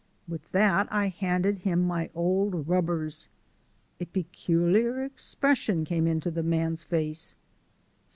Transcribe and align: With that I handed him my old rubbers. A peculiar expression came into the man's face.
With 0.27 0.51
that 0.51 0.91
I 0.91 1.09
handed 1.09 1.59
him 1.59 1.83
my 1.85 2.09
old 2.15 2.67
rubbers. 2.67 3.27
A 3.99 4.05
peculiar 4.05 5.03
expression 5.03 5.85
came 5.85 6.07
into 6.07 6.31
the 6.31 6.41
man's 6.41 6.83
face. 6.83 7.35